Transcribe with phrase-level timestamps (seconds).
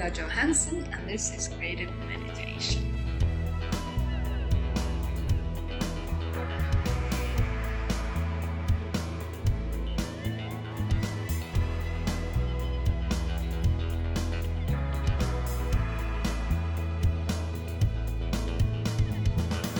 [0.00, 2.80] Camilla Johansson, and this is Creative Meditation.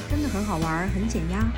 [0.11, 1.51] “真的很好玩，很减压。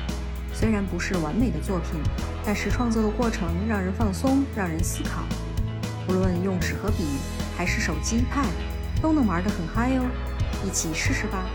[0.53, 1.99] 虽然不是完美的作品，
[2.45, 5.25] 但是创作的过程让人放松，让人思考。
[6.07, 7.03] 无论用纸和笔，
[7.57, 10.05] 还是手机、Pad，都能玩得很嗨哦！
[10.65, 11.45] 一起试试吧。